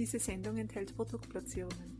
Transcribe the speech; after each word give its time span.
Diese 0.00 0.18
Sendung 0.18 0.56
enthält 0.56 0.96
Produktplatzierungen. 0.96 1.98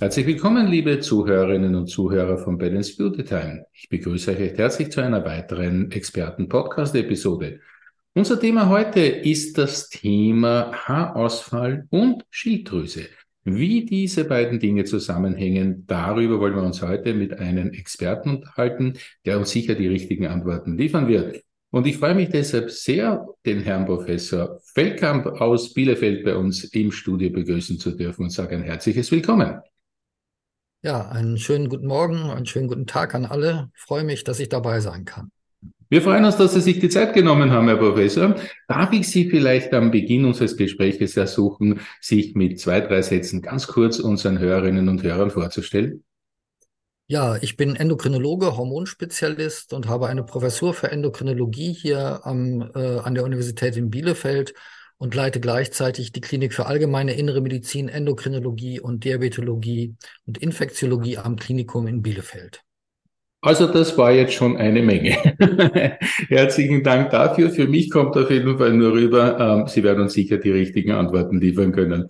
Herzlich 0.00 0.26
willkommen, 0.26 0.66
liebe 0.66 0.98
Zuhörerinnen 0.98 1.74
und 1.74 1.88
Zuhörer 1.88 2.38
von 2.38 2.56
Balance 2.56 2.96
Beauty 2.96 3.22
Time. 3.22 3.66
Ich 3.74 3.90
begrüße 3.90 4.30
euch 4.30 4.38
recht 4.38 4.56
herzlich 4.56 4.90
zu 4.92 5.02
einer 5.02 5.22
weiteren 5.26 5.90
Experten-Podcast-Episode. 5.90 7.60
Unser 8.14 8.40
Thema 8.40 8.70
heute 8.70 9.00
ist 9.00 9.58
das 9.58 9.90
Thema 9.90 10.72
Haarausfall 10.72 11.86
und 11.90 12.24
Schilddrüse. 12.30 13.08
Wie 13.44 13.84
diese 13.84 14.24
beiden 14.24 14.60
Dinge 14.60 14.84
zusammenhängen, 14.84 15.86
darüber 15.86 16.38
wollen 16.38 16.56
wir 16.56 16.62
uns 16.62 16.82
heute 16.82 17.14
mit 17.14 17.38
einem 17.38 17.70
Experten 17.70 18.36
unterhalten, 18.36 18.94
der 19.24 19.38
uns 19.38 19.50
sicher 19.50 19.74
die 19.74 19.86
richtigen 19.86 20.26
Antworten 20.26 20.76
liefern 20.76 21.08
wird. 21.08 21.42
Und 21.70 21.86
ich 21.86 21.98
freue 21.98 22.14
mich 22.14 22.30
deshalb 22.30 22.70
sehr, 22.70 23.26
den 23.44 23.60
Herrn 23.60 23.86
Professor 23.86 24.60
Feldkamp 24.74 25.26
aus 25.26 25.74
Bielefeld 25.74 26.24
bei 26.24 26.34
uns 26.34 26.64
im 26.64 26.90
Studio 26.92 27.30
begrüßen 27.30 27.78
zu 27.78 27.92
dürfen 27.92 28.24
und 28.24 28.30
sage 28.30 28.56
ein 28.56 28.62
herzliches 28.62 29.10
Willkommen. 29.10 29.60
Ja, 30.82 31.08
einen 31.08 31.38
schönen 31.38 31.68
guten 31.68 31.86
Morgen, 31.86 32.30
einen 32.30 32.46
schönen 32.46 32.68
guten 32.68 32.86
Tag 32.86 33.14
an 33.14 33.26
alle. 33.26 33.70
Ich 33.74 33.82
freue 33.82 34.04
mich, 34.04 34.24
dass 34.24 34.40
ich 34.40 34.48
dabei 34.48 34.80
sein 34.80 35.04
kann. 35.04 35.30
Wir 35.90 36.02
freuen 36.02 36.26
uns, 36.26 36.36
dass 36.36 36.52
Sie 36.52 36.60
sich 36.60 36.80
die 36.80 36.90
Zeit 36.90 37.14
genommen 37.14 37.50
haben, 37.50 37.66
Herr 37.66 37.78
Professor. 37.78 38.34
Darf 38.68 38.92
ich 38.92 39.08
Sie 39.08 39.30
vielleicht 39.30 39.72
am 39.72 39.90
Beginn 39.90 40.26
unseres 40.26 40.56
Gesprächs 40.56 41.16
ersuchen, 41.16 41.80
sich 42.00 42.34
mit 42.34 42.60
zwei, 42.60 42.82
drei 42.82 43.00
Sätzen 43.00 43.40
ganz 43.40 43.66
kurz 43.66 43.98
unseren 43.98 44.38
Hörerinnen 44.38 44.90
und 44.90 45.02
Hörern 45.02 45.30
vorzustellen? 45.30 46.04
Ja, 47.06 47.36
ich 47.36 47.56
bin 47.56 47.74
Endokrinologe, 47.74 48.58
Hormonspezialist 48.58 49.72
und 49.72 49.88
habe 49.88 50.08
eine 50.08 50.24
Professur 50.24 50.74
für 50.74 50.92
Endokrinologie 50.92 51.72
hier 51.72 52.20
am, 52.24 52.70
äh, 52.74 52.98
an 52.98 53.14
der 53.14 53.24
Universität 53.24 53.78
in 53.78 53.88
Bielefeld 53.88 54.52
und 54.98 55.14
leite 55.14 55.40
gleichzeitig 55.40 56.12
die 56.12 56.20
Klinik 56.20 56.52
für 56.52 56.66
allgemeine 56.66 57.14
innere 57.14 57.40
Medizin, 57.40 57.88
Endokrinologie 57.88 58.78
und 58.78 59.04
Diabetologie 59.04 59.96
und 60.26 60.36
Infektiologie 60.36 61.16
am 61.16 61.36
Klinikum 61.36 61.86
in 61.86 62.02
Bielefeld. 62.02 62.62
Also 63.40 63.66
das 63.68 63.96
war 63.96 64.10
jetzt 64.10 64.32
schon 64.34 64.56
eine 64.56 64.82
Menge. 64.82 65.10
Herzlichen 66.28 66.82
Dank 66.82 67.10
dafür. 67.10 67.50
Für 67.50 67.68
mich 67.68 67.88
kommt 67.90 68.16
auf 68.16 68.30
jeden 68.30 68.58
Fall 68.58 68.72
nur 68.72 68.92
rüber, 68.92 69.38
ähm, 69.38 69.68
Sie 69.68 69.84
werden 69.84 70.02
uns 70.02 70.14
sicher 70.14 70.38
die 70.38 70.50
richtigen 70.50 70.90
Antworten 70.90 71.40
liefern 71.40 71.70
können. 71.70 72.08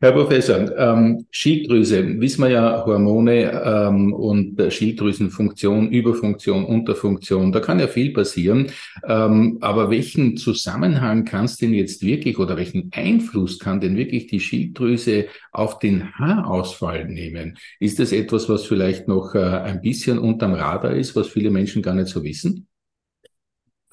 Herr 0.00 0.12
Professor, 0.12 0.76
ähm, 0.76 1.26
Schilddrüse, 1.30 2.20
wissen 2.20 2.42
wir 2.42 2.50
ja, 2.50 2.84
Hormone 2.84 3.62
ähm, 3.64 4.12
und 4.12 4.60
Schilddrüsenfunktion, 4.72 5.90
Überfunktion, 5.90 6.64
Unterfunktion, 6.64 7.52
da 7.52 7.60
kann 7.60 7.78
ja 7.78 7.86
viel 7.86 8.12
passieren. 8.12 8.66
Ähm, 9.06 9.58
aber 9.60 9.88
welchen 9.88 10.36
Zusammenhang 10.36 11.24
kann 11.24 11.44
es 11.44 11.56
denn 11.56 11.72
jetzt 11.72 12.02
wirklich 12.02 12.38
oder 12.38 12.56
welchen 12.56 12.90
Einfluss 12.92 13.60
kann 13.60 13.80
denn 13.80 13.96
wirklich 13.96 14.26
die 14.26 14.40
Schilddrüse 14.40 15.26
auf 15.52 15.78
den 15.78 16.12
Haarausfall 16.14 17.06
nehmen? 17.06 17.56
Ist 17.78 18.00
das 18.00 18.10
etwas, 18.10 18.48
was 18.48 18.64
vielleicht 18.64 19.06
noch 19.06 19.36
äh, 19.36 19.38
ein 19.38 19.82
bisschen 19.82 20.18
unterm 20.18 20.54
Radar 20.54 20.94
ist, 20.94 21.14
was 21.14 21.28
viele 21.28 21.50
Menschen 21.50 21.80
gar 21.80 21.94
nicht 21.94 22.08
so 22.08 22.24
wissen? 22.24 22.66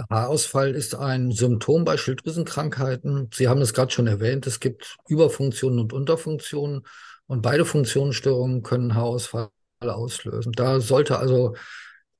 Haarausfall 0.09 0.75
ist 0.75 0.95
ein 0.95 1.31
Symptom 1.31 1.85
bei 1.85 1.97
Schilddrüsenkrankheiten. 1.97 3.29
Sie 3.33 3.47
haben 3.47 3.61
es 3.61 3.73
gerade 3.73 3.91
schon 3.91 4.07
erwähnt, 4.07 4.47
es 4.47 4.59
gibt 4.59 4.97
Überfunktionen 5.07 5.79
und 5.79 5.93
Unterfunktionen 5.93 6.83
und 7.27 7.41
beide 7.41 7.65
Funktionsstörungen 7.65 8.63
können 8.63 8.95
Haarausfall 8.95 9.49
auslösen. 9.81 10.51
Da 10.53 10.79
sollte 10.79 11.19
also 11.19 11.55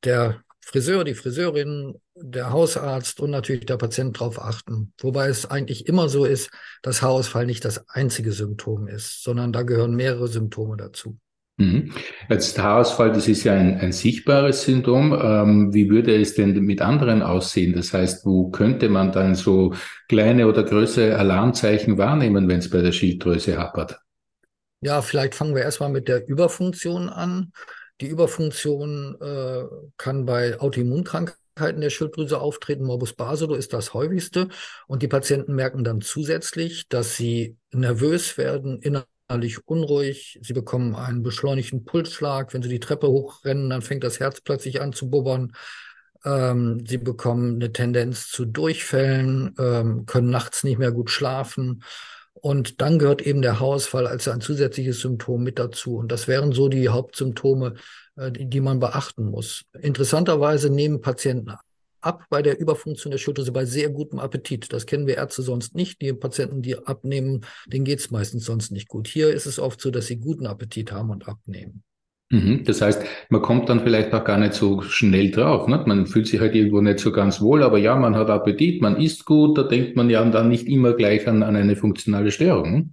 der 0.04 0.44
Friseur, 0.62 1.04
die 1.04 1.14
Friseurin, 1.14 1.96
der 2.16 2.52
Hausarzt 2.52 3.20
und 3.20 3.32
natürlich 3.32 3.66
der 3.66 3.78
Patient 3.78 4.20
darauf 4.20 4.40
achten. 4.40 4.94
Wobei 5.00 5.28
es 5.28 5.46
eigentlich 5.50 5.88
immer 5.88 6.10
so 6.10 6.26
ist, 6.26 6.52
dass 6.82 7.02
Haarausfall 7.02 7.46
nicht 7.46 7.66
das 7.66 7.90
einzige 7.90 8.32
Symptom 8.32 8.88
ist, 8.88 9.24
sondern 9.24 9.52
da 9.52 9.64
gehören 9.64 9.96
mehrere 9.96 10.28
Symptome 10.28 10.78
dazu. 10.78 11.18
Mhm. 11.58 11.92
Als 12.30 12.58
Haarausfall, 12.58 13.12
das 13.12 13.28
ist 13.28 13.44
ja 13.44 13.54
ein, 13.54 13.80
ein 13.80 13.92
sichtbares 13.92 14.64
Syndrom. 14.64 15.14
Ähm, 15.14 15.74
wie 15.74 15.90
würde 15.90 16.20
es 16.20 16.34
denn 16.34 16.54
mit 16.62 16.82
anderen 16.82 17.22
aussehen? 17.22 17.74
Das 17.74 17.94
heißt, 17.94 18.26
wo 18.26 18.50
könnte 18.50 18.90
man 18.90 19.12
dann 19.12 19.36
so 19.36 19.74
kleine 20.10 20.48
oder 20.48 20.64
größere 20.64 21.16
Alarmzeichen 21.16 21.98
wahrnehmen, 21.98 22.48
wenn 22.48 22.60
es 22.60 22.70
bei 22.70 22.82
der 22.82 22.92
Schilddrüse 22.92 23.58
hapert? 23.58 24.00
Ja, 24.82 25.02
vielleicht 25.02 25.36
fangen 25.36 25.56
wir 25.56 25.62
erstmal 25.62 25.90
mit 25.92 26.08
der 26.08 26.28
Überfunktion 26.28 27.08
an. 27.08 27.54
Die 28.02 28.08
Überfunktion 28.08 29.16
äh, 29.22 29.64
kann 29.98 30.26
bei 30.26 30.60
Autoimmunkrankheiten 30.60 31.82
der 31.82 31.92
Schilddrüse 31.92 32.42
auftreten. 32.42 32.84
Morbus 32.84 33.14
Basedow 33.14 33.56
ist 33.56 33.74
das 33.74 33.94
häufigste. 33.94 34.50
Und 34.88 35.04
die 35.04 35.08
Patienten 35.08 35.54
merken 35.54 35.84
dann 35.84 36.02
zusätzlich, 36.02 36.90
dass 36.90 37.16
sie 37.16 37.58
nervös 37.72 38.40
werden, 38.40 38.80
innerlich 38.82 39.13
innerlich 39.28 39.68
unruhig. 39.68 40.40
Sie 40.42 40.54
bekommen 40.54 40.96
einen 40.96 41.24
beschleunigten 41.24 41.86
Pulsschlag. 41.86 42.54
Wenn 42.54 42.62
sie 42.64 42.70
die 42.70 42.80
Treppe 42.80 43.08
hochrennen, 43.08 43.70
dann 43.70 43.82
fängt 43.82 44.04
das 44.04 44.20
Herz 44.20 44.42
plötzlich 44.42 44.82
an 44.82 44.94
zu 44.94 45.10
bubbern. 45.10 45.54
Ähm, 46.26 46.86
sie 46.88 46.98
bekommen 46.98 47.56
eine 47.56 47.72
Tendenz 47.72 48.28
zu 48.28 48.46
Durchfällen, 48.46 49.56
ähm, 49.60 50.06
können 50.06 50.30
nachts 50.30 50.64
nicht 50.64 50.80
mehr 50.80 50.92
gut 50.92 51.10
schlafen. 51.10 51.84
Und 52.34 52.82
dann 52.82 53.00
gehört 53.00 53.22
eben 53.22 53.42
der 53.42 53.60
Haarausfall 53.60 54.08
als 54.08 54.28
ein 54.28 54.42
zusätzliches 54.42 55.00
Symptom 55.00 55.44
mit 55.44 55.60
dazu. 55.60 55.98
Und 55.98 56.12
das 56.12 56.28
wären 56.28 56.52
so 56.52 56.68
die 56.68 56.90
Hauptsymptome, 56.90 57.76
äh, 58.16 58.32
die, 58.32 58.50
die 58.50 58.62
man 58.62 58.80
beachten 58.80 59.26
muss. 59.26 59.66
Interessanterweise 59.80 60.70
nehmen 60.70 61.02
Patienten 61.02 61.52
ab 62.06 62.26
bei 62.30 62.42
der 62.42 62.60
Überfunktion 62.60 63.12
der 63.12 63.18
Schilddrüse 63.18 63.52
bei 63.52 63.66
sehr 63.66 63.90
gutem 63.90 64.20
Appetit. 64.20 64.72
Das 64.74 64.86
kennen 64.86 65.08
wir 65.08 65.18
Ärzte 65.18 65.42
sonst 65.42 65.76
nicht. 65.76 66.02
Die 66.02 66.14
Patienten, 66.14 66.62
die 66.62 66.78
abnehmen, 66.78 67.46
denen 67.68 67.86
geht 67.86 68.00
es 68.00 68.12
meistens 68.12 68.46
sonst 68.46 68.72
nicht 68.72 68.88
gut. 68.88 69.08
Hier 69.08 69.34
ist 69.34 69.46
es 69.46 69.60
oft 69.60 69.82
so, 69.82 69.92
dass 69.92 70.08
sie 70.08 70.18
guten 70.18 70.46
Appetit 70.46 70.92
haben 70.92 71.10
und 71.10 71.28
abnehmen. 71.28 71.84
Mhm. 72.30 72.64
Das 72.66 72.82
heißt, 72.82 73.04
man 73.30 73.42
kommt 73.42 73.70
dann 73.70 73.82
vielleicht 73.82 74.12
auch 74.14 74.24
gar 74.24 74.40
nicht 74.40 74.56
so 74.56 74.82
schnell 74.82 75.30
drauf. 75.30 75.68
Ne? 75.68 75.84
Man 75.86 76.08
fühlt 76.08 76.28
sich 76.28 76.40
halt 76.40 76.56
irgendwo 76.56 76.82
nicht 76.82 77.00
so 77.00 77.12
ganz 77.12 77.42
wohl, 77.42 77.62
aber 77.62 77.78
ja, 77.78 77.96
man 77.96 78.16
hat 78.16 78.30
Appetit, 78.30 78.82
man 78.82 79.00
isst 79.00 79.26
gut, 79.26 79.58
da 79.58 79.64
denkt 79.64 79.96
man 79.96 80.10
ja 80.10 80.24
dann 80.26 80.50
nicht 80.50 80.68
immer 80.68 80.94
gleich 80.94 81.28
an, 81.28 81.44
an 81.44 81.56
eine 81.56 81.76
funktionale 81.76 82.32
Störung. 82.32 82.72
Ne? 82.72 82.90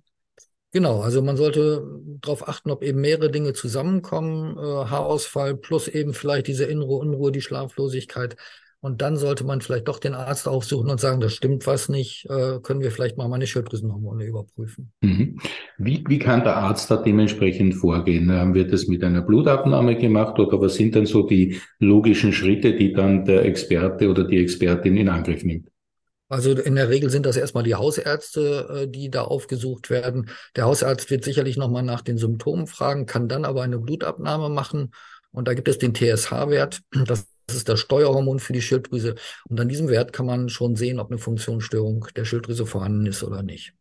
Genau, 0.73 1.01
also 1.01 1.21
man 1.21 1.37
sollte 1.37 1.85
darauf 2.21 2.47
achten, 2.47 2.71
ob 2.71 2.85
eben 2.85 3.01
mehrere 3.01 3.31
Dinge 3.31 3.55
zusammenkommen, 3.55 4.57
äh, 4.57 4.61
Haarausfall 4.61 5.57
plus 5.57 5.89
eben 5.89 6.15
vielleicht 6.15 6.47
diese 6.47 6.65
innere 6.65 6.93
Unruhe, 6.93 7.33
die 7.33 7.41
Schlaflosigkeit. 7.41 8.37
Und 8.83 9.03
dann 9.03 9.17
sollte 9.17 9.45
man 9.45 9.61
vielleicht 9.61 9.89
doch 9.89 9.99
den 9.99 10.15
Arzt 10.15 10.49
aufsuchen 10.49 10.91
und 10.91 11.01
sagen, 11.01 11.21
das 11.21 11.35
stimmt 11.35 11.67
was 11.67 11.91
nicht, 11.91 12.27
äh, 12.31 12.61
können 12.63 12.81
wir 12.81 12.91
vielleicht 12.91 13.19
mal 13.19 13.29
meine 13.29 13.47
Schilddrüsenhormone 13.47 14.25
überprüfen. 14.25 14.91
Mhm. 15.03 15.39
Wie, 15.77 16.03
wie 16.09 16.19
kann 16.19 16.45
der 16.45 16.57
Arzt 16.57 16.91
da 16.91 16.97
dementsprechend 16.97 17.75
vorgehen? 17.75 18.31
Ähm, 18.31 18.55
wird 18.55 18.73
das 18.73 18.87
mit 18.87 19.05
einer 19.05 19.21
Blutabnahme 19.21 19.97
gemacht 19.97 20.39
oder 20.39 20.61
was 20.63 20.77
sind 20.77 20.97
dann 20.97 21.05
so 21.05 21.27
die 21.27 21.61
logischen 21.79 22.33
Schritte, 22.33 22.75
die 22.75 22.95
dann 22.95 23.27
der 23.27 23.45
Experte 23.45 24.09
oder 24.09 24.25
die 24.25 24.39
Expertin 24.39 24.97
in 24.97 25.11
Angriff 25.11 25.45
nimmt? 25.45 25.69
Also 26.31 26.53
in 26.53 26.77
der 26.77 26.89
Regel 26.89 27.11
sind 27.11 27.27
das 27.27 27.37
erstmal 27.37 27.65
die 27.65 27.75
Hausärzte, 27.75 28.85
äh, 28.85 28.89
die 28.89 29.11
da 29.11 29.23
aufgesucht 29.23 29.91
werden. 29.91 30.31
Der 30.57 30.65
Hausarzt 30.65 31.11
wird 31.11 31.25
sicherlich 31.25 31.59
nochmal 31.59 31.83
nach 31.83 32.01
den 32.01 32.17
Symptomen 32.17 32.67
fragen, 32.67 33.05
kann 33.05 33.29
dann 33.29 33.45
aber 33.45 33.63
eine 33.63 33.79
Blutabnahme 33.79 34.49
machen. 34.49 34.93
Und 35.33 35.49
da 35.49 35.55
gibt 35.55 35.69
es 35.69 35.79
den 35.79 35.93
TSH-Wert. 35.93 36.81
Das 37.05 37.27
das 37.51 37.57
ist 37.57 37.69
das 37.69 37.81
Steuerhormon 37.81 38.39
für 38.39 38.53
die 38.53 38.63
Schilddrüse. 38.63 39.17
Und 39.49 39.61
an 39.61 39.69
diesem 39.69 39.89
Wert 39.89 40.13
kann 40.13 40.27
man 40.27 40.49
schon 40.49 40.77
sehen, 40.77 41.01
ob 41.01 41.11
eine 41.11 41.19
Funktionsstörung 41.19 42.07
der 42.15 42.25
Schilddrüse 42.25 42.65
vorhanden 42.65 43.07
ist 43.07 43.25
oder 43.25 43.43
nicht. 43.43 43.75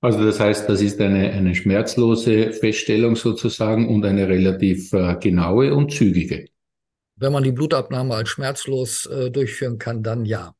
Also 0.00 0.22
das 0.24 0.40
heißt, 0.40 0.68
das 0.68 0.82
ist 0.82 1.00
eine, 1.00 1.30
eine 1.30 1.54
schmerzlose 1.54 2.52
Feststellung 2.52 3.16
sozusagen 3.16 3.88
und 3.88 4.04
eine 4.04 4.28
relativ 4.28 4.92
äh, 4.92 5.16
genaue 5.16 5.72
und 5.74 5.92
zügige. 5.92 6.46
Wenn 7.16 7.32
man 7.32 7.44
die 7.44 7.52
Blutabnahme 7.52 8.14
als 8.14 8.28
schmerzlos 8.28 9.06
äh, 9.06 9.30
durchführen 9.30 9.78
kann, 9.78 10.02
dann 10.02 10.24
ja. 10.24 10.54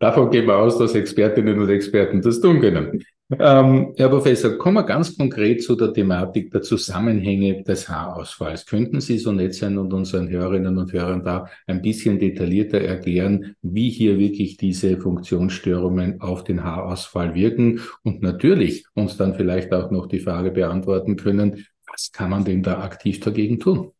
Davon 0.00 0.30
gehen 0.30 0.46
wir 0.46 0.56
aus, 0.56 0.78
dass 0.78 0.94
Expertinnen 0.94 1.58
und 1.60 1.70
Experten 1.70 2.20
das 2.20 2.40
tun 2.40 2.60
können. 2.60 3.04
Ähm, 3.30 3.92
Herr 3.98 4.08
Professor, 4.08 4.56
kommen 4.56 4.76
wir 4.76 4.84
ganz 4.84 5.14
konkret 5.14 5.62
zu 5.62 5.76
der 5.76 5.92
Thematik 5.92 6.50
der 6.50 6.62
Zusammenhänge 6.62 7.62
des 7.62 7.86
Haarausfalls. 7.86 8.64
Könnten 8.64 9.02
Sie 9.02 9.18
so 9.18 9.32
nett 9.32 9.54
sein 9.54 9.76
und 9.76 9.92
unseren 9.92 10.30
Hörerinnen 10.30 10.78
und 10.78 10.94
Hörern 10.94 11.22
da 11.22 11.46
ein 11.66 11.82
bisschen 11.82 12.18
detaillierter 12.18 12.80
erklären, 12.80 13.54
wie 13.60 13.90
hier 13.90 14.18
wirklich 14.18 14.56
diese 14.56 14.96
Funktionsstörungen 14.96 16.22
auf 16.22 16.42
den 16.42 16.64
Haarausfall 16.64 17.34
wirken 17.34 17.82
und 18.02 18.22
natürlich 18.22 18.86
uns 18.94 19.18
dann 19.18 19.34
vielleicht 19.34 19.74
auch 19.74 19.90
noch 19.90 20.06
die 20.06 20.20
Frage 20.20 20.50
beantworten 20.50 21.16
können, 21.16 21.66
was 21.86 22.10
kann 22.10 22.30
man 22.30 22.46
denn 22.46 22.62
da 22.62 22.80
aktiv 22.80 23.20
dagegen 23.20 23.60
tun? 23.60 23.92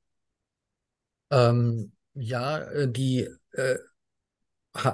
Ähm, 1.31 1.93
ja, 2.15 2.61
äh, 2.61 2.91
die 2.91 3.29
äh, 3.53 3.75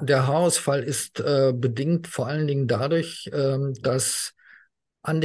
der 0.02 0.26
Haarausfall 0.26 0.82
ist 0.82 1.20
äh, 1.20 1.52
bedingt 1.54 2.06
vor 2.06 2.26
allen 2.26 2.46
Dingen 2.46 2.68
dadurch, 2.68 3.28
ähm, 3.32 3.74
dass 3.82 4.32
an 5.02 5.20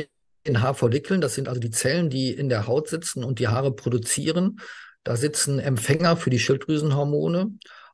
den 0.46 0.62
Haarfollikeln, 0.62 1.22
das 1.22 1.36
sind 1.36 1.48
also 1.48 1.60
die 1.60 1.72
Zellen, 1.72 2.10
die 2.10 2.32
in 2.32 2.50
der 2.50 2.68
Haut 2.68 2.90
sitzen 2.90 3.24
und 3.24 3.40
die 3.40 3.48
Haare 3.48 3.74
produzieren, 3.76 4.60
Da 5.04 5.16
sitzen 5.16 5.60
Empfänger 5.60 6.18
für 6.18 6.30
die 6.30 6.40
Schilddrüsenhormone 6.40 7.52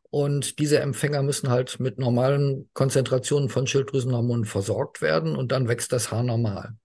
und 0.10 0.60
diese 0.60 0.80
Empfänger 0.80 1.24
müssen 1.24 1.50
halt 1.50 1.80
mit 1.80 2.00
normalen 2.00 2.70
Konzentrationen 2.74 3.50
von 3.50 3.68
Schilddrüsenhormonen 3.68 4.46
versorgt 4.46 5.02
werden 5.02 5.36
und 5.36 5.52
dann 5.52 5.68
wächst 5.68 5.92
das 5.92 6.12
Haar 6.12 6.24
normal. 6.24 6.76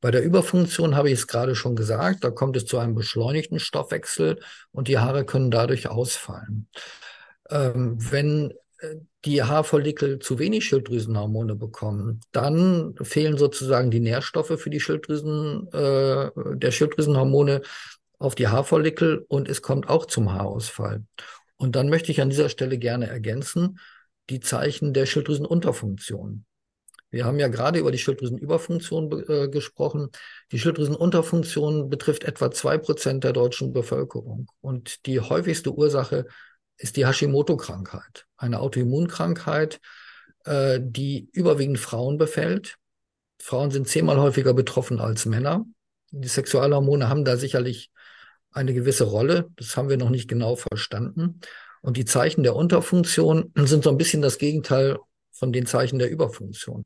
Bei 0.00 0.10
der 0.10 0.22
Überfunktion 0.22 0.96
habe 0.96 1.08
ich 1.10 1.18
es 1.18 1.26
gerade 1.26 1.54
schon 1.56 1.76
gesagt, 1.76 2.24
da 2.24 2.30
kommt 2.30 2.56
es 2.56 2.66
zu 2.66 2.78
einem 2.78 2.94
beschleunigten 2.94 3.58
Stoffwechsel 3.58 4.40
und 4.70 4.88
die 4.88 4.98
Haare 4.98 5.24
können 5.24 5.50
dadurch 5.50 5.88
ausfallen. 5.88 6.68
Ähm, 7.50 7.96
wenn 7.98 8.54
die 9.24 9.42
Haarfollikel 9.42 10.18
zu 10.18 10.38
wenig 10.38 10.64
Schilddrüsenhormone 10.64 11.54
bekommen, 11.54 12.20
dann 12.32 12.94
fehlen 13.02 13.38
sozusagen 13.38 13.90
die 13.90 14.00
Nährstoffe 14.00 14.60
für 14.60 14.70
die 14.70 14.80
Schilddrüsen, 14.80 15.68
äh, 15.72 16.30
der 16.56 16.70
Schilddrüsenhormone 16.70 17.62
auf 18.18 18.34
die 18.34 18.48
Haarfollikel 18.48 19.24
und 19.28 19.48
es 19.48 19.62
kommt 19.62 19.88
auch 19.88 20.06
zum 20.06 20.32
Haarausfall. 20.32 21.04
Und 21.56 21.76
dann 21.76 21.88
möchte 21.88 22.12
ich 22.12 22.20
an 22.20 22.30
dieser 22.30 22.48
Stelle 22.48 22.78
gerne 22.78 23.08
ergänzen, 23.08 23.78
die 24.30 24.40
Zeichen 24.40 24.92
der 24.92 25.06
Schilddrüsenunterfunktion. 25.06 26.44
Wir 27.10 27.26
haben 27.26 27.38
ja 27.38 27.46
gerade 27.46 27.78
über 27.78 27.92
die 27.92 27.98
Schilddrüsenüberfunktion 27.98 29.24
äh, 29.28 29.48
gesprochen. 29.48 30.08
Die 30.50 30.58
Schilddrüsenunterfunktion 30.58 31.88
betrifft 31.88 32.24
etwa 32.24 32.50
zwei 32.50 32.76
Prozent 32.76 33.22
der 33.22 33.32
deutschen 33.32 33.72
Bevölkerung. 33.72 34.50
Und 34.60 35.06
die 35.06 35.20
häufigste 35.20 35.72
Ursache 35.72 36.26
ist 36.76 36.96
die 36.96 37.06
Hashimoto-Krankheit, 37.06 38.26
eine 38.36 38.60
Autoimmunkrankheit, 38.60 39.80
äh, 40.44 40.80
die 40.82 41.28
überwiegend 41.32 41.78
Frauen 41.78 42.18
befällt. 42.18 42.76
Frauen 43.40 43.70
sind 43.70 43.88
zehnmal 43.88 44.18
häufiger 44.18 44.54
betroffen 44.54 45.00
als 45.00 45.26
Männer. 45.26 45.64
Die 46.10 46.28
Sexualhormone 46.28 47.08
haben 47.08 47.24
da 47.24 47.36
sicherlich 47.36 47.90
eine 48.52 48.72
gewisse 48.72 49.04
Rolle. 49.04 49.50
Das 49.56 49.76
haben 49.76 49.88
wir 49.88 49.96
noch 49.96 50.10
nicht 50.10 50.28
genau 50.28 50.56
verstanden. 50.56 51.40
Und 51.82 51.96
die 51.96 52.04
Zeichen 52.04 52.42
der 52.42 52.56
Unterfunktion 52.56 53.52
sind 53.64 53.84
so 53.84 53.90
ein 53.90 53.98
bisschen 53.98 54.22
das 54.22 54.38
Gegenteil 54.38 54.98
von 55.32 55.52
den 55.52 55.66
Zeichen 55.66 55.98
der 55.98 56.10
Überfunktion. 56.10 56.84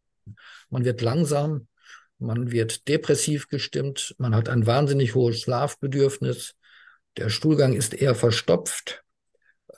Man 0.70 0.84
wird 0.84 1.00
langsam, 1.00 1.68
man 2.18 2.50
wird 2.50 2.88
depressiv 2.88 3.48
gestimmt, 3.48 4.14
man 4.18 4.34
hat 4.34 4.48
ein 4.48 4.66
wahnsinnig 4.66 5.14
hohes 5.14 5.40
Schlafbedürfnis, 5.40 6.54
der 7.16 7.30
Stuhlgang 7.30 7.74
ist 7.74 7.94
eher 7.94 8.14
verstopft, 8.14 9.04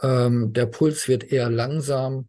ähm, 0.03 0.53
der 0.53 0.67
Puls 0.67 1.09
wird 1.09 1.25
eher 1.25 1.51
langsam 1.51 2.29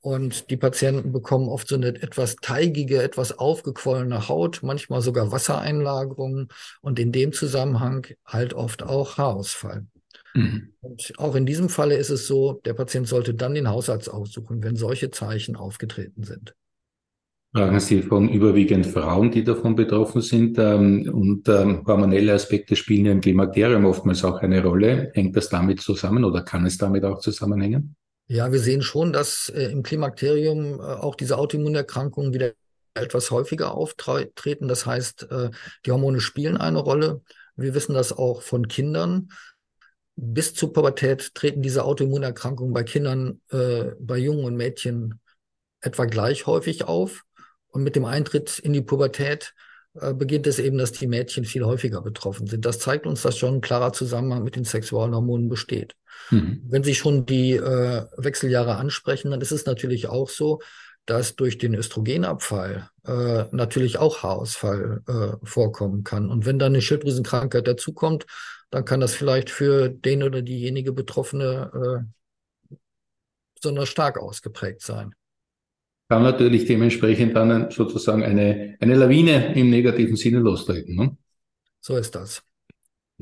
und 0.00 0.50
die 0.50 0.56
Patienten 0.56 1.12
bekommen 1.12 1.48
oft 1.48 1.68
so 1.68 1.74
eine 1.74 1.88
etwas 1.88 2.36
teigige, 2.36 3.02
etwas 3.02 3.38
aufgequollene 3.38 4.28
Haut, 4.28 4.60
manchmal 4.62 5.02
sogar 5.02 5.30
Wassereinlagerungen 5.30 6.48
und 6.80 6.98
in 6.98 7.12
dem 7.12 7.32
Zusammenhang 7.32 8.06
halt 8.24 8.54
oft 8.54 8.82
auch 8.82 9.18
Haarausfall. 9.18 9.86
Mhm. 10.34 10.72
Und 10.80 11.12
auch 11.18 11.34
in 11.34 11.44
diesem 11.44 11.68
Falle 11.68 11.96
ist 11.96 12.10
es 12.10 12.26
so, 12.26 12.60
der 12.64 12.74
Patient 12.74 13.08
sollte 13.08 13.34
dann 13.34 13.54
den 13.54 13.68
Hausarzt 13.68 14.10
aussuchen, 14.10 14.62
wenn 14.62 14.76
solche 14.76 15.10
Zeichen 15.10 15.56
aufgetreten 15.56 16.24
sind. 16.24 16.54
Fragen 17.52 17.80
Sie 17.80 18.02
von 18.02 18.28
überwiegend 18.28 18.86
Frauen, 18.86 19.32
die 19.32 19.42
davon 19.42 19.74
betroffen 19.74 20.22
sind. 20.22 20.56
Ähm, 20.58 21.10
und 21.12 21.48
ähm, 21.48 21.84
hormonelle 21.84 22.34
Aspekte 22.34 22.76
spielen 22.76 23.06
ja 23.06 23.12
im 23.12 23.20
Klimakterium 23.20 23.84
oftmals 23.84 24.22
auch 24.24 24.38
eine 24.38 24.62
Rolle. 24.62 25.10
Hängt 25.14 25.36
das 25.36 25.48
damit 25.48 25.80
zusammen 25.80 26.24
oder 26.24 26.42
kann 26.42 26.64
es 26.64 26.78
damit 26.78 27.04
auch 27.04 27.18
zusammenhängen? 27.18 27.96
Ja, 28.28 28.52
wir 28.52 28.60
sehen 28.60 28.82
schon, 28.82 29.12
dass 29.12 29.48
äh, 29.48 29.64
im 29.64 29.82
Klimakterium 29.82 30.78
äh, 30.78 30.82
auch 30.82 31.16
diese 31.16 31.38
Autoimmunerkrankungen 31.38 32.32
wieder 32.32 32.52
etwas 32.94 33.32
häufiger 33.32 33.74
auftreten. 33.74 34.68
Das 34.68 34.86
heißt, 34.86 35.26
äh, 35.32 35.50
die 35.84 35.90
Hormone 35.90 36.20
spielen 36.20 36.56
eine 36.56 36.78
Rolle. 36.78 37.22
Wir 37.56 37.74
wissen 37.74 37.94
das 37.94 38.12
auch 38.12 38.42
von 38.42 38.68
Kindern. 38.68 39.30
Bis 40.14 40.54
zur 40.54 40.72
Pubertät 40.72 41.34
treten 41.34 41.62
diese 41.62 41.84
Autoimmunerkrankungen 41.84 42.74
bei 42.74 42.82
Kindern, 42.82 43.40
bei 43.48 44.18
Jungen 44.18 44.44
und 44.44 44.54
Mädchen 44.54 45.18
etwa 45.80 46.04
gleich 46.04 46.46
häufig 46.46 46.84
auf. 46.84 47.24
Und 47.70 47.82
mit 47.82 47.96
dem 47.96 48.04
Eintritt 48.04 48.58
in 48.58 48.72
die 48.72 48.82
Pubertät 48.82 49.54
äh, 49.94 50.12
beginnt 50.12 50.46
es 50.46 50.58
eben, 50.58 50.78
dass 50.78 50.92
die 50.92 51.06
Mädchen 51.06 51.44
viel 51.44 51.64
häufiger 51.64 52.00
betroffen 52.00 52.46
sind. 52.46 52.64
Das 52.64 52.78
zeigt 52.78 53.06
uns, 53.06 53.22
dass 53.22 53.38
schon 53.38 53.56
ein 53.56 53.60
klarer 53.60 53.92
Zusammenhang 53.92 54.44
mit 54.44 54.56
den 54.56 54.64
Sexualhormonen 54.64 55.48
besteht. 55.48 55.96
Mhm. 56.30 56.62
Wenn 56.68 56.84
Sie 56.84 56.94
schon 56.94 57.26
die 57.26 57.52
äh, 57.52 58.04
Wechseljahre 58.16 58.76
ansprechen, 58.76 59.30
dann 59.30 59.40
ist 59.40 59.52
es 59.52 59.66
natürlich 59.66 60.08
auch 60.08 60.28
so, 60.28 60.60
dass 61.06 61.34
durch 61.34 61.58
den 61.58 61.74
Östrogenabfall 61.74 62.90
äh, 63.04 63.44
natürlich 63.50 63.98
auch 63.98 64.22
Haarausfall 64.22 65.02
äh, 65.08 65.44
vorkommen 65.44 66.04
kann. 66.04 66.30
Und 66.30 66.46
wenn 66.46 66.58
dann 66.58 66.72
eine 66.72 66.82
Schilddrüsenkrankheit 66.82 67.66
dazukommt, 67.66 68.26
dann 68.70 68.84
kann 68.84 69.00
das 69.00 69.14
vielleicht 69.14 69.50
für 69.50 69.88
den 69.88 70.22
oder 70.22 70.42
diejenige 70.42 70.92
Betroffene 70.92 72.04
äh, 72.70 72.76
besonders 73.56 73.88
stark 73.88 74.18
ausgeprägt 74.18 74.82
sein 74.82 75.14
kann 76.10 76.24
natürlich 76.24 76.64
dementsprechend 76.64 77.36
dann 77.36 77.70
sozusagen 77.70 78.24
eine, 78.24 78.74
eine 78.80 78.96
Lawine 78.96 79.54
im 79.54 79.70
negativen 79.70 80.16
Sinne 80.16 80.40
lostreten. 80.40 80.96
Ne? 80.96 81.16
So 81.80 81.96
ist 81.96 82.16
das. 82.16 82.42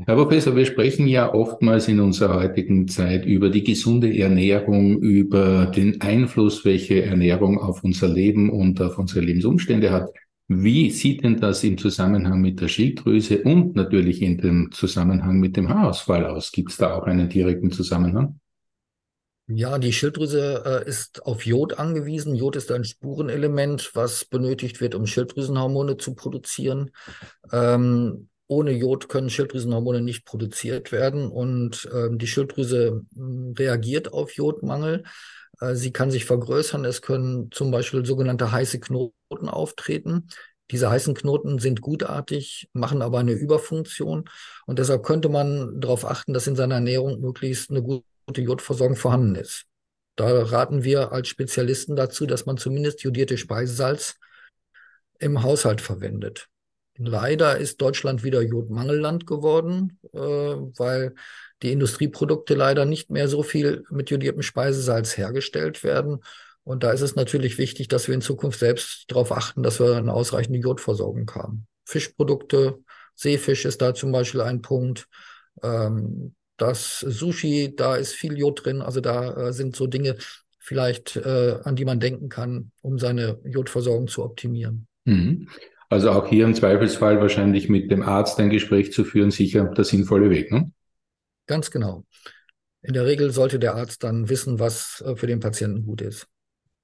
Herr 0.06 0.14
Professor, 0.14 0.56
wir 0.56 0.64
sprechen 0.64 1.06
ja 1.06 1.34
oftmals 1.34 1.88
in 1.88 2.00
unserer 2.00 2.40
heutigen 2.40 2.88
Zeit 2.88 3.26
über 3.26 3.50
die 3.50 3.62
gesunde 3.62 4.16
Ernährung, 4.16 5.02
über 5.02 5.66
den 5.66 6.00
Einfluss, 6.00 6.64
welche 6.64 7.04
Ernährung 7.04 7.58
auf 7.58 7.84
unser 7.84 8.08
Leben 8.08 8.48
und 8.48 8.80
auf 8.80 8.96
unsere 8.96 9.20
Lebensumstände 9.20 9.90
hat. 9.90 10.08
Wie 10.46 10.90
sieht 10.90 11.24
denn 11.24 11.36
das 11.36 11.62
im 11.64 11.76
Zusammenhang 11.76 12.40
mit 12.40 12.58
der 12.62 12.68
Schilddrüse 12.68 13.42
und 13.42 13.76
natürlich 13.76 14.22
in 14.22 14.38
dem 14.38 14.70
Zusammenhang 14.72 15.40
mit 15.40 15.58
dem 15.58 15.68
Haarausfall 15.68 16.24
aus? 16.24 16.52
Gibt 16.52 16.70
es 16.70 16.78
da 16.78 16.94
auch 16.94 17.04
einen 17.04 17.28
direkten 17.28 17.70
Zusammenhang? 17.70 18.40
Ja, 19.50 19.78
die 19.78 19.94
Schilddrüse 19.94 20.62
äh, 20.84 20.88
ist 20.88 21.24
auf 21.24 21.46
Jod 21.46 21.78
angewiesen. 21.78 22.34
Jod 22.34 22.54
ist 22.54 22.70
ein 22.70 22.84
Spurenelement, 22.84 23.92
was 23.94 24.26
benötigt 24.26 24.82
wird, 24.82 24.94
um 24.94 25.06
Schilddrüsenhormone 25.06 25.96
zu 25.96 26.14
produzieren. 26.14 26.90
Ähm, 27.50 28.28
ohne 28.46 28.72
Jod 28.72 29.08
können 29.08 29.30
Schilddrüsenhormone 29.30 30.02
nicht 30.02 30.26
produziert 30.26 30.92
werden 30.92 31.28
und 31.30 31.88
ähm, 31.94 32.18
die 32.18 32.26
Schilddrüse 32.26 33.06
hm, 33.14 33.54
reagiert 33.58 34.12
auf 34.12 34.32
Jodmangel. 34.32 35.04
Äh, 35.60 35.76
sie 35.76 35.92
kann 35.92 36.10
sich 36.10 36.26
vergrößern. 36.26 36.84
Es 36.84 37.00
können 37.00 37.50
zum 37.50 37.70
Beispiel 37.70 38.04
sogenannte 38.04 38.52
heiße 38.52 38.80
Knoten 38.80 39.48
auftreten. 39.48 40.28
Diese 40.70 40.90
heißen 40.90 41.14
Knoten 41.14 41.58
sind 41.58 41.80
gutartig, 41.80 42.68
machen 42.74 43.00
aber 43.00 43.20
eine 43.20 43.32
Überfunktion. 43.32 44.28
Und 44.66 44.78
deshalb 44.78 45.04
könnte 45.04 45.30
man 45.30 45.80
darauf 45.80 46.04
achten, 46.04 46.34
dass 46.34 46.46
in 46.46 46.56
seiner 46.56 46.74
Ernährung 46.74 47.20
möglichst 47.22 47.70
eine 47.70 47.82
gute 47.82 48.04
gute 48.28 48.42
Jodversorgung 48.42 48.96
vorhanden 48.96 49.34
ist. 49.34 49.64
Da 50.14 50.42
raten 50.42 50.84
wir 50.84 51.12
als 51.12 51.28
Spezialisten 51.28 51.96
dazu, 51.96 52.26
dass 52.26 52.46
man 52.46 52.58
zumindest 52.58 53.02
jodierte 53.02 53.38
Speisesalz 53.38 54.16
im 55.18 55.42
Haushalt 55.42 55.80
verwendet. 55.80 56.48
Leider 56.96 57.58
ist 57.58 57.80
Deutschland 57.80 58.24
wieder 58.24 58.42
Jodmangelland 58.42 59.26
geworden, 59.26 59.98
äh, 60.12 60.18
weil 60.18 61.14
die 61.62 61.72
Industrieprodukte 61.72 62.54
leider 62.54 62.84
nicht 62.84 63.10
mehr 63.10 63.28
so 63.28 63.42
viel 63.42 63.84
mit 63.90 64.10
jodiertem 64.10 64.42
Speisesalz 64.42 65.16
hergestellt 65.16 65.84
werden. 65.84 66.18
Und 66.64 66.82
da 66.82 66.90
ist 66.90 67.00
es 67.00 67.14
natürlich 67.14 67.56
wichtig, 67.56 67.88
dass 67.88 68.08
wir 68.08 68.14
in 68.14 68.20
Zukunft 68.20 68.58
selbst 68.58 69.04
darauf 69.08 69.32
achten, 69.32 69.62
dass 69.62 69.80
wir 69.80 69.96
eine 69.96 70.12
ausreichende 70.12 70.58
Jodversorgung 70.58 71.30
haben. 71.34 71.66
Fischprodukte, 71.84 72.78
Seefisch 73.14 73.64
ist 73.64 73.82
da 73.82 73.94
zum 73.94 74.12
Beispiel 74.12 74.42
ein 74.42 74.62
Punkt. 74.62 75.08
Ähm, 75.62 76.36
das 76.58 77.00
Sushi, 77.00 77.74
da 77.74 77.96
ist 77.96 78.12
viel 78.12 78.36
Jod 78.36 78.64
drin. 78.64 78.82
Also 78.82 79.00
da 79.00 79.48
äh, 79.48 79.52
sind 79.52 79.74
so 79.74 79.86
Dinge 79.86 80.16
vielleicht, 80.58 81.16
äh, 81.16 81.58
an 81.64 81.76
die 81.76 81.86
man 81.86 82.00
denken 82.00 82.28
kann, 82.28 82.72
um 82.82 82.98
seine 82.98 83.38
Jodversorgung 83.44 84.08
zu 84.08 84.22
optimieren. 84.22 84.86
Mhm. 85.04 85.48
Also 85.88 86.10
auch 86.10 86.26
hier 86.28 86.44
im 86.44 86.54
Zweifelsfall 86.54 87.20
wahrscheinlich 87.20 87.70
mit 87.70 87.90
dem 87.90 88.02
Arzt 88.02 88.38
ein 88.38 88.50
Gespräch 88.50 88.92
zu 88.92 89.04
führen, 89.04 89.30
sicher 89.30 89.64
der 89.64 89.84
sinnvolle 89.84 90.28
Weg. 90.28 90.52
Ne? 90.52 90.70
Ganz 91.46 91.70
genau. 91.70 92.04
In 92.82 92.92
der 92.92 93.06
Regel 93.06 93.30
sollte 93.30 93.58
der 93.58 93.74
Arzt 93.74 94.04
dann 94.04 94.28
wissen, 94.28 94.58
was 94.58 95.02
äh, 95.06 95.16
für 95.16 95.26
den 95.26 95.40
Patienten 95.40 95.84
gut 95.84 96.02
ist. 96.02 96.26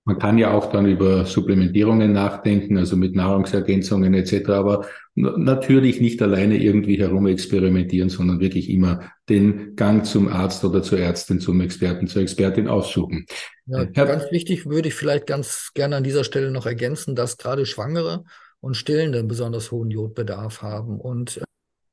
Man 0.06 0.18
kann 0.18 0.36
ja 0.36 0.52
auch 0.52 0.70
dann 0.70 0.86
über 0.86 1.24
Supplementierungen 1.24 2.12
nachdenken, 2.12 2.76
also 2.76 2.96
mit 2.96 3.14
Nahrungsergänzungen 3.14 4.12
etc., 4.12 4.50
aber 4.50 4.86
natürlich 5.14 6.00
nicht 6.00 6.20
alleine 6.20 6.58
irgendwie 6.58 6.98
herumexperimentieren, 6.98 8.10
sondern 8.10 8.40
wirklich 8.40 8.68
immer 8.68 9.10
den 9.28 9.76
Gang 9.76 10.04
zum 10.04 10.28
Arzt 10.28 10.64
oder 10.64 10.82
zur 10.82 10.98
Ärztin, 10.98 11.40
zum 11.40 11.60
Experten, 11.60 12.06
zur 12.06 12.22
Expertin 12.22 12.68
aussuchen. 12.68 13.24
Ja, 13.66 13.84
ganz 13.84 14.30
wichtig 14.30 14.66
würde 14.66 14.88
ich 14.88 14.94
vielleicht 14.94 15.26
ganz 15.26 15.70
gerne 15.72 15.96
an 15.96 16.04
dieser 16.04 16.24
Stelle 16.24 16.50
noch 16.50 16.66
ergänzen, 16.66 17.14
dass 17.14 17.38
gerade 17.38 17.64
Schwangere 17.64 18.24
und 18.60 18.76
Stillende 18.76 19.20
einen 19.20 19.28
besonders 19.28 19.70
hohen 19.70 19.90
Jodbedarf 19.90 20.62
haben. 20.62 21.00
Und 21.00 21.38
äh, 21.38 21.43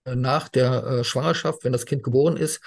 nach 0.05 0.50
der 0.50 0.84
äh, 0.84 1.03
Schwangerschaft, 1.03 1.63
wenn 1.63 1.72
das 1.72 1.86
Kind 1.86 2.03
geboren 2.03 2.38
ist, 2.38 2.62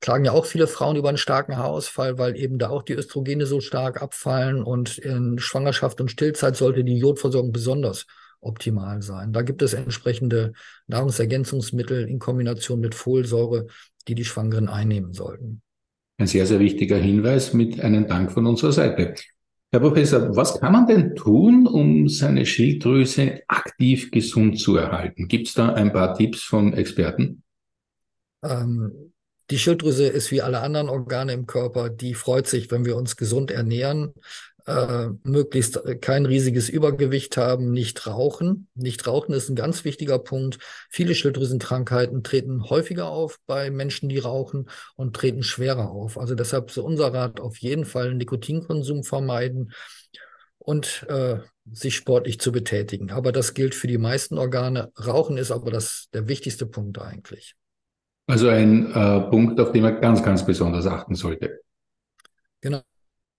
klagen 0.00 0.24
ja 0.24 0.32
auch 0.32 0.46
viele 0.46 0.66
Frauen 0.66 0.96
über 0.96 1.08
einen 1.08 1.18
starken 1.18 1.56
Haarausfall, 1.56 2.18
weil 2.18 2.36
eben 2.36 2.58
da 2.58 2.70
auch 2.70 2.82
die 2.82 2.94
Östrogene 2.94 3.46
so 3.46 3.60
stark 3.60 4.00
abfallen 4.00 4.62
und 4.62 4.98
in 4.98 5.38
Schwangerschaft 5.38 6.00
und 6.00 6.10
Stillzeit 6.10 6.56
sollte 6.56 6.84
die 6.84 6.96
Jodversorgung 6.96 7.52
besonders 7.52 8.06
optimal 8.40 9.02
sein. 9.02 9.32
Da 9.32 9.42
gibt 9.42 9.60
es 9.60 9.74
entsprechende 9.74 10.52
Nahrungsergänzungsmittel 10.86 12.08
in 12.08 12.18
Kombination 12.18 12.80
mit 12.80 12.94
Folsäure, 12.94 13.66
die 14.08 14.14
die 14.14 14.24
Schwangeren 14.24 14.68
einnehmen 14.68 15.12
sollten. 15.12 15.60
Ein 16.16 16.26
sehr, 16.26 16.46
sehr 16.46 16.60
wichtiger 16.60 16.96
Hinweis 16.96 17.52
mit 17.52 17.80
einem 17.80 18.06
Dank 18.06 18.32
von 18.32 18.46
unserer 18.46 18.72
Seite. 18.72 19.14
Herr 19.72 19.80
Professor, 19.80 20.34
was 20.34 20.58
kann 20.58 20.72
man 20.72 20.86
denn 20.88 21.14
tun, 21.14 21.68
um 21.68 22.08
seine 22.08 22.44
Schilddrüse 22.44 23.42
aktiv 23.46 24.10
gesund 24.10 24.58
zu 24.58 24.76
erhalten? 24.76 25.28
Gibt 25.28 25.46
es 25.46 25.54
da 25.54 25.72
ein 25.72 25.92
paar 25.92 26.16
Tipps 26.16 26.42
von 26.42 26.72
Experten? 26.72 27.44
Ähm, 28.42 29.12
die 29.48 29.58
Schilddrüse 29.58 30.08
ist 30.08 30.32
wie 30.32 30.42
alle 30.42 30.60
anderen 30.60 30.88
Organe 30.88 31.32
im 31.34 31.46
Körper, 31.46 31.88
die 31.88 32.14
freut 32.14 32.48
sich, 32.48 32.68
wenn 32.72 32.84
wir 32.84 32.96
uns 32.96 33.16
gesund 33.16 33.52
ernähren, 33.52 34.12
äh, 34.70 35.10
möglichst 35.24 35.80
kein 36.00 36.26
riesiges 36.26 36.68
Übergewicht 36.68 37.36
haben, 37.36 37.72
nicht 37.72 38.06
rauchen. 38.06 38.68
Nicht 38.74 39.06
rauchen 39.06 39.34
ist 39.34 39.48
ein 39.48 39.56
ganz 39.56 39.84
wichtiger 39.84 40.18
Punkt. 40.18 40.58
Viele 40.90 41.14
Schilddrüsenkrankheiten 41.14 42.22
treten 42.22 42.68
häufiger 42.70 43.08
auf 43.08 43.38
bei 43.46 43.70
Menschen, 43.70 44.08
die 44.08 44.18
rauchen 44.18 44.68
und 44.96 45.14
treten 45.14 45.42
schwerer 45.42 45.90
auf. 45.90 46.18
Also 46.18 46.34
deshalb 46.34 46.70
ist 46.70 46.78
unser 46.78 47.12
Rat 47.12 47.40
auf 47.40 47.58
jeden 47.58 47.84
Fall 47.84 48.14
Nikotinkonsum 48.14 49.04
vermeiden 49.04 49.72
und 50.58 51.06
äh, 51.08 51.38
sich 51.72 51.96
sportlich 51.96 52.40
zu 52.40 52.52
betätigen. 52.52 53.10
Aber 53.10 53.32
das 53.32 53.54
gilt 53.54 53.74
für 53.74 53.86
die 53.86 53.98
meisten 53.98 54.38
Organe. 54.38 54.92
Rauchen 54.98 55.36
ist 55.36 55.50
aber 55.50 55.70
das, 55.70 56.08
der 56.12 56.28
wichtigste 56.28 56.66
Punkt 56.66 57.00
eigentlich. 57.00 57.54
Also 58.26 58.48
ein 58.48 58.92
äh, 58.92 59.20
Punkt, 59.28 59.58
auf 59.58 59.72
den 59.72 59.82
man 59.82 60.00
ganz, 60.00 60.22
ganz 60.22 60.46
besonders 60.46 60.86
achten 60.86 61.14
sollte. 61.14 61.60
Genau. 62.60 62.82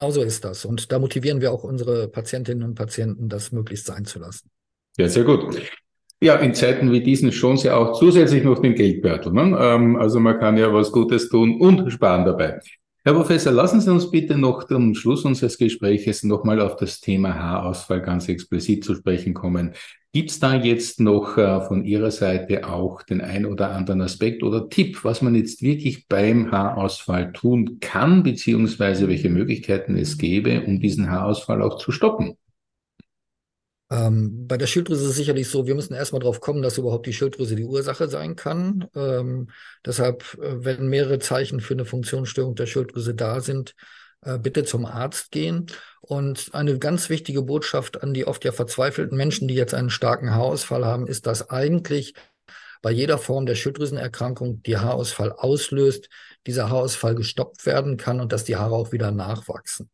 Genau 0.01 0.11
so 0.11 0.23
ist 0.23 0.43
das. 0.43 0.65
Und 0.65 0.91
da 0.91 0.97
motivieren 0.97 1.41
wir 1.41 1.51
auch 1.51 1.63
unsere 1.63 2.07
Patientinnen 2.07 2.63
und 2.63 2.73
Patienten, 2.73 3.29
das 3.29 3.51
möglichst 3.51 3.85
sein 3.85 4.03
zu 4.03 4.17
lassen. 4.17 4.49
Ja, 4.97 5.07
sehr 5.07 5.23
gut. 5.23 5.61
Ja, 6.19 6.37
in 6.37 6.55
Zeiten 6.55 6.91
wie 6.91 7.03
diesen 7.03 7.31
schon 7.31 7.57
sie 7.57 7.69
auch 7.69 7.99
zusätzlich 7.99 8.43
noch 8.43 8.59
den 8.59 8.73
Geldbeutel. 8.73 9.31
Ne? 9.31 9.55
Ähm, 9.59 9.95
also 9.97 10.19
man 10.19 10.39
kann 10.39 10.57
ja 10.57 10.73
was 10.73 10.91
Gutes 10.91 11.29
tun 11.29 11.61
und 11.61 11.91
sparen 11.91 12.25
dabei. 12.25 12.59
Herr 13.03 13.15
Professor, 13.15 13.51
lassen 13.51 13.81
Sie 13.81 13.91
uns 13.91 14.11
bitte 14.11 14.37
noch 14.37 14.69
am 14.69 14.93
Schluss 14.93 15.25
unseres 15.25 15.57
Gespräches 15.57 16.21
nochmal 16.21 16.61
auf 16.61 16.75
das 16.75 16.99
Thema 16.99 17.33
Haarausfall 17.33 17.99
ganz 17.99 18.29
explizit 18.29 18.83
zu 18.83 18.93
sprechen 18.93 19.33
kommen. 19.33 19.73
Gibt 20.13 20.29
es 20.29 20.39
da 20.39 20.53
jetzt 20.53 20.99
noch 20.99 21.35
äh, 21.35 21.61
von 21.61 21.83
Ihrer 21.83 22.11
Seite 22.11 22.69
auch 22.69 23.01
den 23.01 23.21
ein 23.21 23.47
oder 23.47 23.71
anderen 23.71 24.01
Aspekt 24.01 24.43
oder 24.43 24.69
Tipp, 24.69 25.03
was 25.03 25.23
man 25.23 25.33
jetzt 25.33 25.63
wirklich 25.63 26.07
beim 26.07 26.51
Haarausfall 26.51 27.33
tun 27.33 27.79
kann, 27.79 28.21
beziehungsweise 28.21 29.07
welche 29.07 29.31
Möglichkeiten 29.31 29.95
es 29.95 30.19
gäbe, 30.19 30.61
um 30.61 30.79
diesen 30.79 31.09
Haarausfall 31.09 31.63
auch 31.63 31.79
zu 31.79 31.91
stoppen? 31.91 32.37
Ähm, 33.91 34.47
bei 34.47 34.55
der 34.57 34.67
Schilddrüse 34.67 35.03
ist 35.03 35.09
es 35.11 35.15
sicherlich 35.17 35.49
so, 35.49 35.67
wir 35.67 35.75
müssen 35.75 35.93
erstmal 35.93 36.21
drauf 36.21 36.39
kommen, 36.39 36.61
dass 36.61 36.77
überhaupt 36.77 37.05
die 37.07 37.13
Schilddrüse 37.13 37.57
die 37.57 37.65
Ursache 37.65 38.07
sein 38.07 38.37
kann. 38.37 38.87
Ähm, 38.95 39.49
deshalb, 39.85 40.37
äh, 40.41 40.63
wenn 40.63 40.87
mehrere 40.87 41.19
Zeichen 41.19 41.59
für 41.59 41.73
eine 41.73 41.83
Funktionsstörung 41.83 42.55
der 42.55 42.67
Schilddrüse 42.67 43.13
da 43.13 43.41
sind, 43.41 43.75
äh, 44.23 44.39
bitte 44.39 44.63
zum 44.63 44.85
Arzt 44.85 45.31
gehen. 45.31 45.67
Und 45.99 46.51
eine 46.53 46.79
ganz 46.79 47.09
wichtige 47.09 47.41
Botschaft 47.41 48.01
an 48.01 48.13
die 48.13 48.25
oft 48.25 48.45
ja 48.45 48.53
verzweifelten 48.53 49.17
Menschen, 49.17 49.49
die 49.49 49.55
jetzt 49.55 49.73
einen 49.73 49.89
starken 49.89 50.33
Haarausfall 50.33 50.85
haben, 50.85 51.05
ist, 51.05 51.27
dass 51.27 51.49
eigentlich 51.49 52.13
bei 52.81 52.91
jeder 52.91 53.17
Form 53.17 53.45
der 53.45 53.55
Schilddrüsenerkrankung, 53.55 54.63
die 54.63 54.77
Haarausfall 54.77 55.33
auslöst, 55.33 56.09
dieser 56.47 56.69
Haarausfall 56.69 57.15
gestoppt 57.15 57.65
werden 57.65 57.97
kann 57.97 58.21
und 58.21 58.31
dass 58.31 58.45
die 58.45 58.55
Haare 58.55 58.75
auch 58.75 58.93
wieder 58.93 59.11
nachwachsen. 59.11 59.89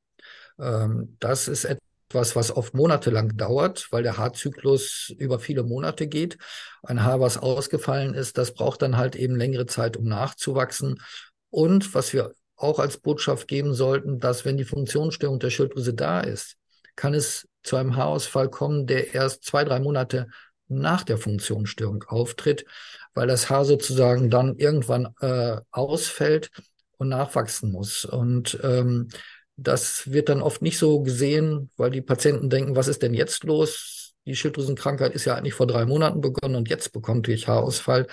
Ähm, 0.59 1.17
das 1.19 1.47
ist 1.47 1.65
etwas, 1.65 1.86
etwas, 2.09 2.35
was 2.35 2.55
oft 2.55 2.73
monatelang 2.73 3.35
dauert, 3.35 3.87
weil 3.91 4.03
der 4.03 4.17
Haarzyklus 4.17 5.13
über 5.17 5.39
viele 5.39 5.63
Monate 5.63 6.07
geht. 6.07 6.37
Ein 6.83 7.03
Haar, 7.03 7.19
was 7.19 7.37
ausgefallen 7.37 8.13
ist, 8.13 8.37
das 8.37 8.53
braucht 8.53 8.81
dann 8.81 8.97
halt 8.97 9.15
eben 9.15 9.35
längere 9.35 9.65
Zeit, 9.65 9.97
um 9.97 10.05
nachzuwachsen. 10.05 11.01
Und 11.49 11.93
was 11.93 12.13
wir 12.13 12.33
auch 12.55 12.79
als 12.79 12.97
Botschaft 12.97 13.47
geben 13.47 13.73
sollten, 13.73 14.19
dass 14.19 14.45
wenn 14.45 14.57
die 14.57 14.65
Funktionsstörung 14.65 15.39
der 15.39 15.49
Schilddrüse 15.49 15.93
da 15.93 16.21
ist, 16.21 16.55
kann 16.95 17.13
es 17.13 17.47
zu 17.61 17.75
einem 17.75 17.95
Haarausfall 17.95 18.49
kommen, 18.49 18.87
der 18.87 19.13
erst 19.13 19.43
zwei, 19.43 19.63
drei 19.65 19.79
Monate 19.79 20.27
nach 20.69 21.03
der 21.03 21.17
Funktionsstörung 21.17 22.03
auftritt, 22.07 22.65
weil 23.13 23.27
das 23.27 23.49
Haar 23.49 23.65
sozusagen 23.65 24.29
dann 24.29 24.55
irgendwann 24.55 25.13
äh, 25.19 25.57
ausfällt 25.71 26.51
und 26.97 27.09
nachwachsen 27.09 27.71
muss. 27.71 28.05
Und 28.05 28.59
ähm, 28.63 29.09
das 29.57 30.11
wird 30.11 30.29
dann 30.29 30.41
oft 30.41 30.61
nicht 30.61 30.77
so 30.77 31.01
gesehen, 31.01 31.69
weil 31.77 31.89
die 31.89 32.01
Patienten 32.01 32.49
denken, 32.49 32.75
was 32.75 32.87
ist 32.87 33.01
denn 33.01 33.13
jetzt 33.13 33.43
los? 33.43 34.13
Die 34.25 34.35
Schilddrüsenkrankheit 34.35 35.13
ist 35.13 35.25
ja 35.25 35.35
eigentlich 35.35 35.55
vor 35.55 35.67
drei 35.67 35.85
Monaten 35.85 36.21
begonnen 36.21 36.55
und 36.55 36.69
jetzt 36.69 36.93
bekommt 36.93 37.27
ich 37.27 37.47
Haarausfall. 37.47 38.07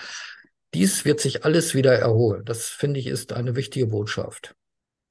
Dies 0.73 1.05
wird 1.05 1.19
sich 1.19 1.45
alles 1.45 1.75
wieder 1.75 1.93
erholen. 1.93 2.43
Das 2.45 2.67
finde 2.67 2.99
ich 2.99 3.07
ist 3.07 3.31
eine 3.33 3.55
wichtige 3.55 3.87
Botschaft. 3.87 4.55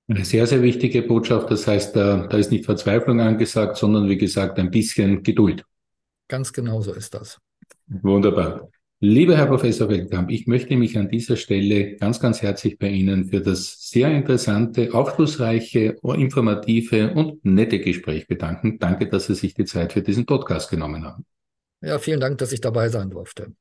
Eine 0.09 0.25
sehr, 0.25 0.47
sehr 0.47 0.61
wichtige 0.61 1.03
Botschaft. 1.03 1.50
Das 1.50 1.67
heißt, 1.67 1.97
da, 1.97 2.26
da 2.26 2.37
ist 2.37 2.50
nicht 2.50 2.64
Verzweiflung 2.64 3.21
angesagt, 3.21 3.76
sondern 3.76 4.09
wie 4.09 4.19
gesagt 4.19 4.59
ein 4.59 4.71
bisschen 4.71 5.23
Geduld. 5.23 5.64
Ganz 6.29 6.53
genau 6.53 6.81
so 6.83 6.93
ist 6.93 7.14
das. 7.14 7.38
Wunderbar. 7.87 8.69
Lieber 9.06 9.37
Herr 9.37 9.49
Professor 9.49 9.90
Weltkamp, 9.90 10.30
ich 10.30 10.46
möchte 10.46 10.75
mich 10.76 10.96
an 10.96 11.11
dieser 11.11 11.37
Stelle 11.37 11.96
ganz, 11.96 12.20
ganz 12.20 12.40
herzlich 12.40 12.78
bei 12.78 12.88
Ihnen 12.88 13.26
für 13.26 13.42
das 13.42 13.90
sehr 13.90 14.11
interessante, 14.11 14.94
aufschlussreiche, 14.94 15.96
informative 16.02 17.12
und 17.12 17.44
nette 17.44 17.80
Gespräch 17.80 18.26
bedanken. 18.26 18.78
Danke, 18.78 19.06
dass 19.06 19.26
Sie 19.26 19.34
sich 19.34 19.52
die 19.52 19.66
Zeit 19.66 19.92
für 19.92 20.00
diesen 20.00 20.25
Podcast 20.25 20.70
genommen 20.70 21.04
haben. 21.04 21.26
Ja, 21.82 21.99
vielen 21.99 22.18
Dank, 22.18 22.38
dass 22.38 22.52
ich 22.52 22.62
dabei 22.62 22.88
sein 22.88 23.11
durfte. 23.11 23.52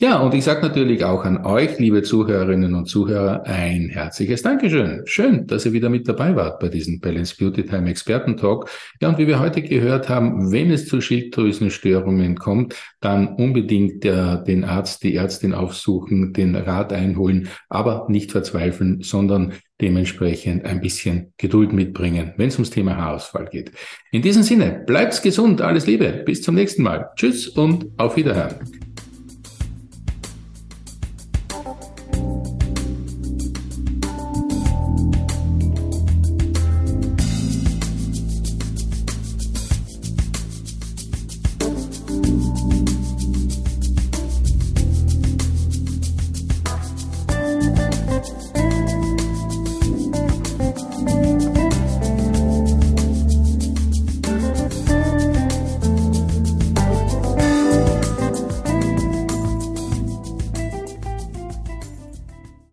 Ja, 0.00 0.20
und 0.20 0.32
ich 0.32 0.44
sage 0.44 0.62
natürlich 0.62 1.04
auch 1.04 1.24
an 1.24 1.44
euch, 1.44 1.80
liebe 1.80 2.04
Zuhörerinnen 2.04 2.76
und 2.76 2.86
Zuhörer, 2.86 3.42
ein 3.46 3.88
herzliches 3.88 4.42
Dankeschön. 4.42 5.02
Schön, 5.06 5.48
dass 5.48 5.66
ihr 5.66 5.72
wieder 5.72 5.88
mit 5.88 6.06
dabei 6.06 6.36
wart 6.36 6.60
bei 6.60 6.68
diesem 6.68 7.00
Balance 7.00 7.34
Beauty 7.36 7.64
Time 7.64 7.90
Experten 7.90 8.36
Talk. 8.36 8.70
Ja, 9.00 9.08
und 9.08 9.18
wie 9.18 9.26
wir 9.26 9.40
heute 9.40 9.60
gehört 9.60 10.08
haben, 10.08 10.52
wenn 10.52 10.70
es 10.70 10.86
zu 10.86 11.00
Schilddrüsenstörungen 11.00 12.36
kommt, 12.36 12.76
dann 13.00 13.26
unbedingt 13.26 14.04
der, 14.04 14.36
den 14.36 14.62
Arzt, 14.62 15.02
die 15.02 15.16
Ärztin 15.16 15.52
aufsuchen, 15.52 16.32
den 16.32 16.54
Rat 16.54 16.92
einholen, 16.92 17.48
aber 17.68 18.06
nicht 18.08 18.30
verzweifeln, 18.30 19.02
sondern 19.02 19.54
dementsprechend 19.80 20.64
ein 20.64 20.80
bisschen 20.80 21.32
Geduld 21.38 21.72
mitbringen, 21.72 22.34
wenn 22.36 22.48
es 22.48 22.54
ums 22.54 22.70
Thema 22.70 22.96
Haarausfall 22.96 23.48
geht. 23.50 23.72
In 24.12 24.22
diesem 24.22 24.44
Sinne, 24.44 24.84
bleibt's 24.86 25.22
gesund, 25.22 25.60
alles 25.60 25.88
Liebe, 25.88 26.22
bis 26.24 26.40
zum 26.42 26.54
nächsten 26.54 26.84
Mal. 26.84 27.10
Tschüss 27.16 27.48
und 27.48 27.88
auf 27.96 28.16
Wiederhören. 28.16 28.87